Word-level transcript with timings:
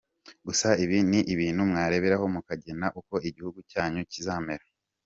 Gusa 0.45 0.67
ibi 0.83 0.97
ni 1.09 1.19
ibintu 1.33 1.61
mwareberaho 1.69 2.25
mukagena 2.33 2.87
uko 2.99 3.15
igihugu 3.29 3.59
cyanyu 3.71 4.01
kizamera. 4.11 4.63